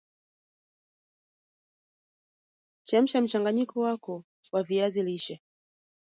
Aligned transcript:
chemsha 2.87 3.21
mchanganyiko 3.21 3.81
wako 3.81 4.23
wa 4.51 4.63
viazi 4.63 5.03
lishe 5.03 5.41